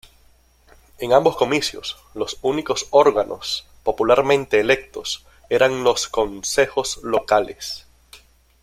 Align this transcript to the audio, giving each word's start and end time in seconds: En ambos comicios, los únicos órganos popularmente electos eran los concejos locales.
En 0.97 1.13
ambos 1.13 1.37
comicios, 1.37 1.95
los 2.15 2.39
únicos 2.41 2.87
órganos 2.89 3.67
popularmente 3.83 4.59
electos 4.59 5.27
eran 5.47 5.83
los 5.83 6.07
concejos 6.07 6.97
locales. 7.03 7.85